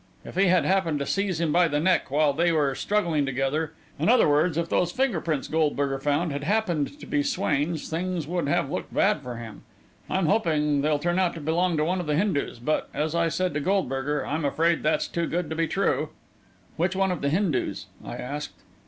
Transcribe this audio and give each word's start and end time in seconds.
If 0.25 0.35
he 0.35 0.47
had 0.47 0.65
happened 0.65 0.97
to 0.97 1.05
seize 1.05 1.39
him 1.39 1.51
by 1.51 1.67
the 1.67 1.79
neck, 1.79 2.09
while 2.09 2.33
they 2.33 2.51
were 2.51 2.73
struggling 2.73 3.23
together, 3.23 3.73
in 3.99 4.09
other 4.09 4.27
words, 4.27 4.57
if 4.57 4.67
those 4.67 4.91
finger 4.91 5.21
prints 5.21 5.47
Goldberger 5.47 5.99
found 5.99 6.31
had 6.31 6.43
happened 6.43 6.99
to 6.99 7.05
be 7.05 7.21
Swain's 7.21 7.87
things 7.87 8.25
would 8.25 8.47
have 8.47 8.71
looked 8.71 8.91
bad 8.91 9.21
for 9.21 9.35
him. 9.35 9.61
I'm 10.09 10.25
hoping 10.25 10.81
they'll 10.81 10.97
turn 10.97 11.19
out 11.19 11.35
to 11.35 11.39
belong 11.39 11.77
to 11.77 11.85
one 11.85 11.99
of 11.99 12.07
the 12.07 12.15
Hindus 12.15 12.57
but, 12.57 12.89
as 12.95 13.13
I 13.13 13.29
said 13.29 13.53
to 13.53 13.59
Goldberger, 13.59 14.25
I'm 14.25 14.43
afraid 14.43 14.81
that's 14.81 15.07
too 15.07 15.27
good 15.27 15.51
to 15.51 15.55
be 15.55 15.67
true." 15.67 16.09
"Which 16.77 16.95
one 16.95 17.11
of 17.11 17.21
the 17.21 17.29
Hindus?" 17.29 17.85
I 18.03 18.15
asked. 18.15 18.57